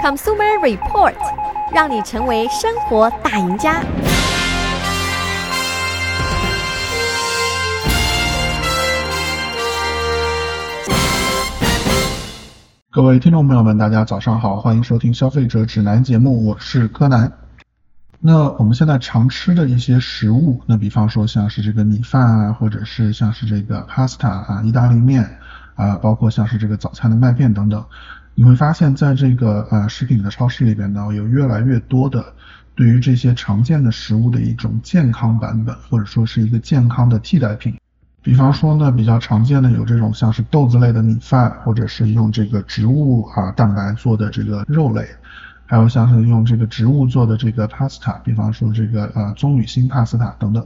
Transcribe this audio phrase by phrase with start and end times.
[0.00, 1.14] Consumer Report，
[1.74, 3.82] 让你成为生活大赢家。
[12.90, 17.32] 各位听众朋友们，大家早上好，欢迎收听消费者指南节目，我是柯南。
[18.20, 25.38] 那我们现在常吃的一些食物，那比方说像是这个米饭啊，或者是像是这个 pasta 啊，意大利面
[25.74, 27.84] 啊，包括像是这个早餐的麦片等等，
[28.38, 32.24] 你会发现在这个呃食品的超市里边呢，有越来越多的
[32.76, 37.76] 对于这些常见的食物的一种健康版本，或者说是一个健康的替代品。
[38.22, 45.04] 比方说呢，比较常见的有这种像是豆子类的米饭，或者是用这个植物啊蛋白做的这个肉类。
[45.66, 50.64] 还有像是用这个植物做的这个 pasta，比方说这个呃棕榈星帕斯塔等等。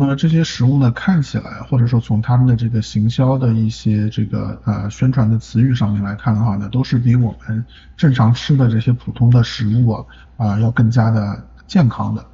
[0.00, 7.64] 那么这些食物呢，看起来或者说从他们的这个行销的一些这个呃宣传的词语上面来看的话呢，都是比我们
[7.96, 10.04] 正常吃的这些普通的食物啊
[10.36, 12.24] 啊、要更加的健康的。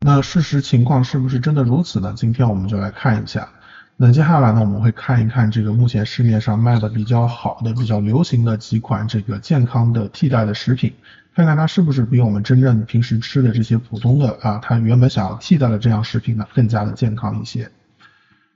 [0.00, 2.14] 那事实情况是不是真的如此呢？
[2.16, 3.50] 今天我们就来看一下。
[3.96, 10.92] 那接下来呢，我们会看一看这个目前市面上卖的比较好的、比较流行的几款这个健康的替代的食品。
[11.34, 17.70] 看看它是不是比我们真正平时吃的这些普通的啊，它原本想要替代的这样食品呢，更加的健康一些。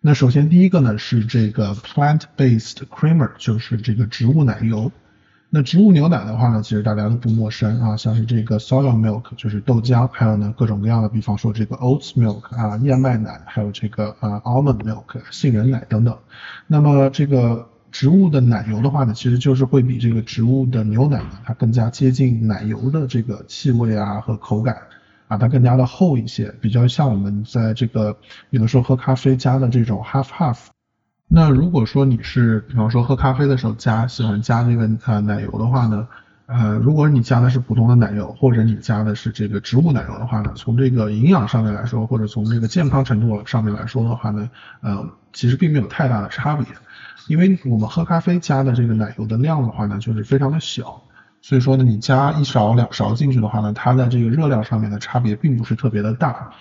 [0.01, 4.91] 那首先第一个呢是这个 plant-based creamer，就是这个植物奶油。
[5.51, 16.17] 那植物牛奶的话呢，其实大家都不陌生啊，像是这个 soy milk，就是豆浆，还有呢各种各样的，比方说这个 oats milk 啊，燕麦奶，还有这个啊 almond milk，杏仁奶等等。
[16.67, 17.69] 那么这个。
[17.91, 24.77] 植物的奶油的话呢，其实就是会比这个植物的牛奶呢，它更加接近奶油的这个气味啊和口感
[25.27, 28.15] 啊，它更加的厚一些，比较像我们在这个
[28.51, 30.67] 有的时候喝咖啡加的这种 half half。
[31.31, 36.09] 那如果说你是比方说喝咖啡的时候加喜欢加这个呃奶油的话呢，
[36.47, 44.49] 呃，如果你加的是普通的奶油，或者你加的是这个植物奶油的话呢，从这个营养上面来说，或者从这个健康程度上面来说的话呢，
[44.81, 46.65] 呃，其实并没有太大的差别。
[47.27, 51.03] 因为我们喝咖啡加的这个奶油的量的话呢，就是非常的小，
[51.43, 56.53] 所以说呢，你加一勺两勺进去的话呢，它在这个热量上面的差别并不是特别的大。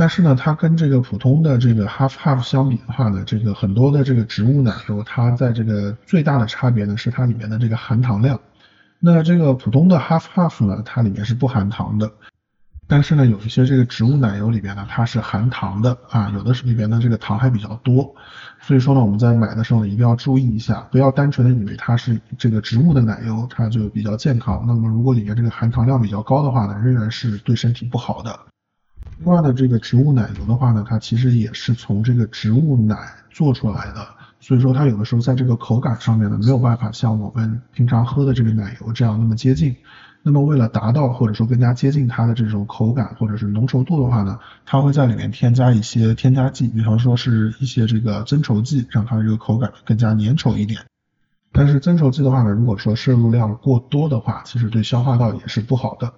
[0.00, 8.40] 但是呢，它跟这个普通的这个 half half 相比的话呢，这个很多的这个植物奶油，它在这个最大的差别呢是它里面的这个含糖量。
[8.98, 12.10] 那这个普通的 half half 呢，它里面是不含糖的。
[12.88, 18.14] 但是呢，有一些这个植物奶油里边呢，它是含糖的啊，有的是里边的这个糖还比较多，
[18.62, 24.64] 所以说呢，我们在买的时候呢，一定要注意一下，不要单纯的以为它是这个植物的奶油，它就比较健康。
[24.66, 28.40] 那么如果里面这个含糖量比较高的话呢，仍然是对身体不好的。
[29.22, 32.96] 另外呢，这个植物奶油的话呢，它其实也是从这个植物奶
[33.30, 34.06] 做出来的，
[34.40, 39.76] 所以说它有的时候在这个口感上面呢，没有办法像我们平常喝的这个奶油这样那么接近。
[40.22, 50.80] 那么为了达到或者说更加接近它的这种口感或者是浓稠度的话呢，它会在里面添加一些添加剂，比方说是一些这个增稠剂，让它这个口感更加粘稠一点。
[51.52, 56.10] 但是增稠剂的话呢，如果说摄入量过多的话，其实对消化道也是不好的。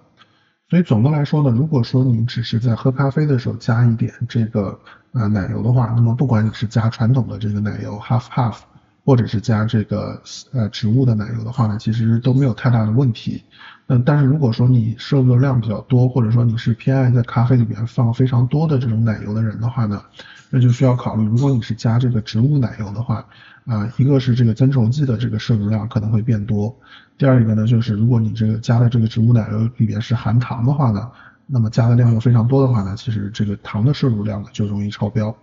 [0.69, 4.79] 所以总的来说呢，如果说你只是在喝咖啡的时候加一点这个
[5.11, 8.61] 呃奶油的话，那么不管你是加传统的这个奶油 half half，
[9.05, 10.21] 或者是加这个
[10.51, 13.43] 呃植物的奶油的话呢，其实都没有太大的问题。
[13.87, 20.01] 嗯，但是如果说你摄入的量比较多，或者说你是偏爱在咖啡里面放非常多的这种奶油的人的话呢，
[20.49, 23.25] 那就需要考虑，如果你是加这个植物奶油的话，
[23.65, 26.73] 啊、一个是这个增稠剂的这个摄入量可能会变多，
[27.17, 31.11] 第二一个呢，就是如果你这个加的这个植物奶油里边是含糖的话呢，
[31.45, 35.35] 那么加的量又非常多的话呢，其实这个糖的摄入量呢就容易超标。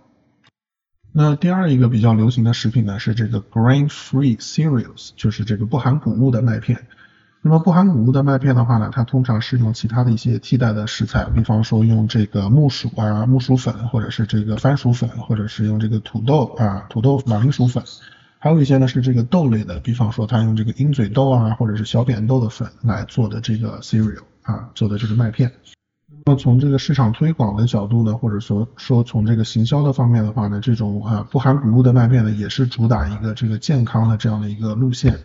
[1.12, 6.86] 那第二一个比较流行的食品呢是这个 grain-free cereals，就是这个不含谷物的麦片。
[7.42, 17.82] 那么不含谷物的麦片的话呢，它通常是用其他的一些替代的食材，比方说用这个木薯啊、木薯粉，或者是这个番薯粉，或者是用这个土豆啊、土豆、马铃薯粉，
[18.38, 25.50] 还有一些呢是这个豆类的，比方说它用这个鹰嘴豆啊，或者是小扁豆的粉来做的这个 cereal 啊，做的这个麦片。
[26.24, 35.18] 那从这个市场推广的角度呢，或者说说从这个行销的方面的话呢，这种啊不含谷物的麦片呢，也是主打一个这个健康的这样的一个路线。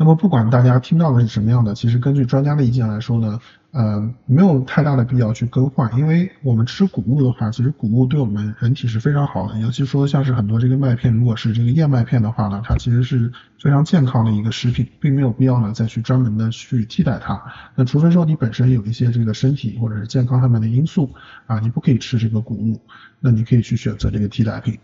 [0.00, 3.38] 那么不管大家听到的是什么样的，其实根据专家的意见来说呢，
[3.72, 13.30] 呃，没有太大的必要去更换，因为我们吃谷物的话，其实谷物对我们人体是非常好的，尤其说像是很多这个麦片，如果是这个燕麦片的话呢，它其实是
[13.62, 17.38] 非常健康的一个食品，并没有必要呢再去专门的去替代它。
[17.74, 21.10] 那除非说你本身有一些这个身体或者是健康上面的因素
[21.44, 22.80] 啊，你不可以吃这个谷物，
[23.20, 24.78] 那你可以去选择这个替代品。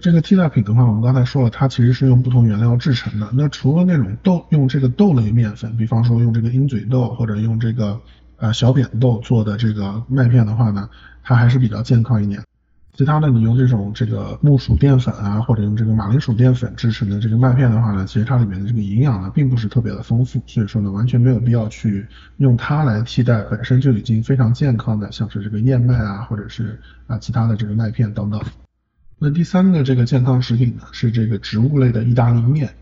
[0.00, 3.28] 这个替代品的话，我们刚才说了，它其实是用不同原料制成的。
[3.34, 8.00] 那除了那种豆，用这个豆类面粉，比方说用这个鹰嘴豆或者用这个
[8.38, 10.88] 呃小扁豆做的这个麦片的话呢，
[11.22, 12.42] 它还是比较健康一点。
[12.94, 22.06] 其他的你用这种这个木薯淀粉啊，或者用这个马铃薯淀粉制成的这个麦片的话呢，其实它里面的这个营养呢并不是特别的丰富，所以说呢完全没有必要去
[22.36, 28.40] 用它来替代本身就已经非常健康的，像是这个燕麦啊，或者是啊其他的这个麦片等等。
[29.24, 32.74] 那第三个这个健康食品呢是这个植物类的意大利面。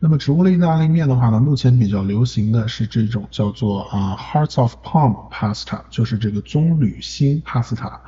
[0.00, 8.00] 那么植物类意大利面的话呢，目前比较流行的是这种叫做啊 Hearts of Palm Pasta，就是这个棕榈心 Pasta。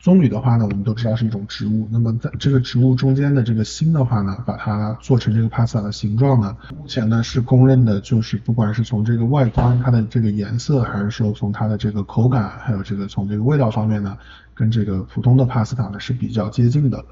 [0.00, 1.86] 棕榈的话呢，我们都知道是一种植物。
[1.92, 14.16] 那么在这个植物中间的这个心的话呢，把它做成这个 pasta 的形状呢，目前呢是公认的，就是不管是从这个外观它的这个颜色，还是说从它的这个口感，还有这个从这个味道方面呢，
[14.54, 17.04] 跟这个普通的 pasta 呢是比较接近的。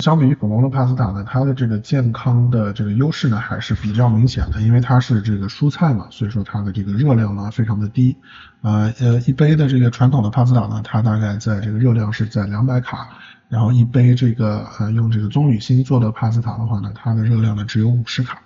[0.00, 8.16] 相比于普通的帕斯塔呢，它的这个健康的这个优势呢还是比较明显的，因为它是这个蔬菜嘛，所以说它的这个热量呢非常的低。
[8.62, 13.08] 呃呃，一杯的这个传统的帕斯塔呢，它大概在这个热量是在两百卡，
[13.48, 18.42] 然后一杯这个呃用这个棕榈芯做的帕斯塔的话呢，它的热量呢只有五十卡。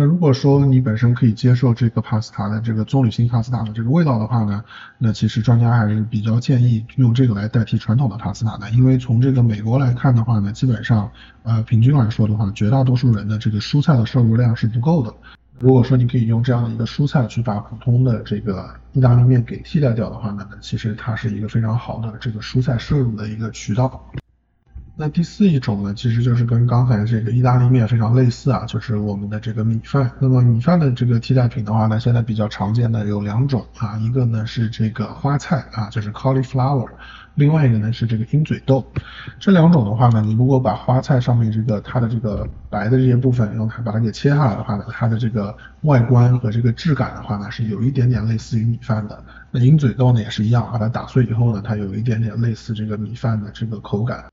[0.00, 4.62] 那如果说你本身可以接受这个帕斯塔的这个棕榈心帕斯塔的这个味道的话呢，
[4.96, 11.10] 那其实专家还是比较建议用这个来代替传统的帕斯塔的，因为从这个美国来看的话呢，基本上
[11.42, 15.12] 呃平均来说的话，绝大多数人的这个蔬菜的摄入量是不够的。
[15.58, 24.08] 如果说你可以用这样的一个蔬菜去把普通的这个意大利面给替代掉的话呢，那其实它是一个非常好的这个蔬菜摄入的一个渠道。
[25.00, 30.10] 那第四一种呢，其实就是跟刚才这个意大利面非常类似啊，就是我们的这个米饭。
[30.18, 36.88] 那么米饭的这个替代品的话呢，现在比较常见的有两种啊，一个呢是这个花菜啊，就是 cauliflower，
[37.36, 38.84] 另外一个呢是这个鹰嘴豆。
[39.38, 49.22] 这两种的话呢，你如果把花菜上面这个它的这个白的这些部分用它把它给切下来的话呢，它的这个外观和这个质感的话呢，是有一点点类似于米饭的。
[49.52, 54.24] 那鹰嘴豆呢也是一样，把它打碎以后呢，它有一点点类似这个米饭的这个口感。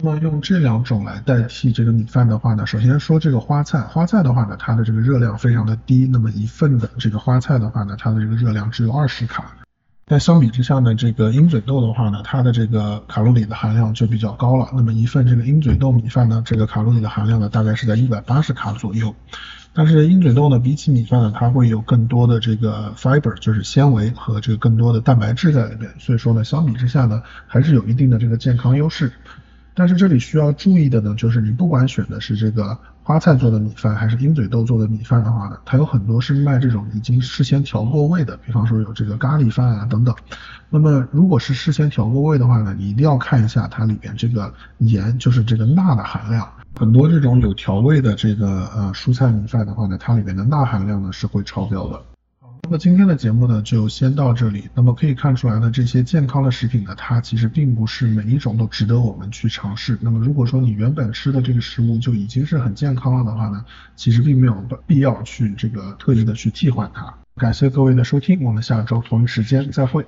[0.00, 9.56] 那么用这两种来代替这个米饭的话呢，首先说这个花菜，花菜的话呢，它的这个热量非常的低，那么一份的这个花菜的话呢，它的这个热量只有二十卡。
[10.04, 14.68] 但相比之下呢，这个鹰嘴豆的话呢，它的这个卡路里的含量就比较高了。
[14.72, 19.12] 那么一份这个鹰嘴豆米饭呢，这个卡路里的含量呢，大概是在一百八十卡左右。
[19.74, 25.90] 但是鹰嘴豆呢，比起米饭呢，它会有更多的这个 fiber，就是纤维和这个更多的蛋白质在里面。
[25.98, 29.12] 所以说呢，相比之下呢，还是有一定的这个健康优势。
[29.78, 40.12] 但是这里需要注意的呢，就是你不管选的是这个花菜做的米饭，还是鹰嘴豆做的米饭的话呢，它有很多是卖这种已经事先调过味的，比方说有这个咖喱饭啊等等。
[40.68, 46.44] 那么如果是事先调过味的话呢，你一定要看一下它里边这个盐，就是这个钠的含量。
[46.76, 52.02] 很多这种有调味的这个呃蔬菜米饭的话呢，它里面的钠含量呢是会超标的。
[52.68, 54.68] 那么今天的节目呢，就先到这里。
[54.74, 59.96] 那么可以看出来呢，这些健康的食品呢，它其实并不是每一种都值得我们去尝试。
[60.02, 63.64] 那么如果说你原本吃的这个食物就已经是很健康了的话呢，
[63.96, 64.54] 其实并没有
[64.86, 67.14] 必要去这个特意的去替换它。
[67.36, 70.04] 感谢各位的收听，我们下周同一时间再会。